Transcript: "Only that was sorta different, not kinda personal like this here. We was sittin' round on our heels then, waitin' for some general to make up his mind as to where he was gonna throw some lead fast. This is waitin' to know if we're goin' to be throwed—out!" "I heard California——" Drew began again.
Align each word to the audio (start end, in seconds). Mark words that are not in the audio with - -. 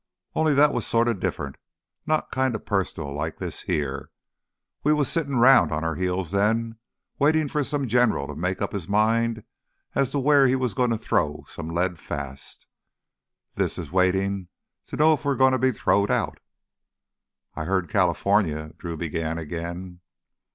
"Only 0.33 0.55
that 0.55 0.73
was 0.73 0.87
sorta 0.87 1.13
different, 1.13 1.57
not 2.07 2.31
kinda 2.31 2.57
personal 2.57 3.13
like 3.13 3.37
this 3.37 3.61
here. 3.61 4.09
We 4.83 4.93
was 4.93 5.07
sittin' 5.11 5.35
round 5.35 5.71
on 5.71 5.83
our 5.83 5.93
heels 5.93 6.31
then, 6.31 6.79
waitin' 7.19 7.47
for 7.47 7.63
some 7.63 7.87
general 7.87 8.25
to 8.25 8.33
make 8.35 8.63
up 8.63 8.71
his 8.71 8.87
mind 8.89 9.43
as 9.93 10.09
to 10.09 10.17
where 10.19 10.47
he 10.47 10.55
was 10.55 10.73
gonna 10.73 10.97
throw 10.97 11.43
some 11.47 11.69
lead 11.69 11.99
fast. 11.99 12.65
This 13.53 13.77
is 13.77 13.91
waitin' 13.91 14.47
to 14.87 14.95
know 14.95 15.13
if 15.13 15.23
we're 15.23 15.35
goin' 15.35 15.51
to 15.51 15.59
be 15.59 15.71
throwed—out!" 15.71 16.39
"I 17.53 17.65
heard 17.65 17.87
California——" 17.87 18.73
Drew 18.79 18.97
began 18.97 19.37
again. 19.37 19.99